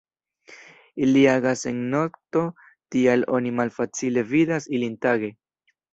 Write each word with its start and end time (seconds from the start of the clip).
Ili 1.07 1.25
agas 1.33 1.61
en 1.71 1.83
nokto, 1.91 2.43
tial 2.95 3.27
oni 3.41 3.53
malfacile 3.61 4.25
vidas 4.33 4.69
ilin 4.79 4.97
tage. 5.09 5.31